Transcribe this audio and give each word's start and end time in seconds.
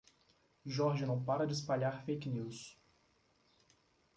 Jorge 0.65 1.05
não 1.05 1.23
para 1.23 1.45
de 1.45 1.53
espalhar 1.53 2.03
fake 2.03 2.27
news 2.27 2.75